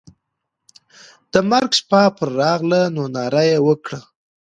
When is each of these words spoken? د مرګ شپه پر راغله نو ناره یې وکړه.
د 1.31 1.33
مرګ 1.49 1.71
شپه 1.79 2.01
پر 2.17 2.29
راغله 2.41 2.81
نو 2.95 3.03
ناره 3.15 3.43
یې 3.51 3.59
وکړه. 3.67 3.99